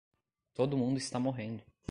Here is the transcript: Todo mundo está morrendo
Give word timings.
Todo 0.55 0.75
mundo 0.77 0.97
está 0.97 1.19
morrendo 1.19 1.63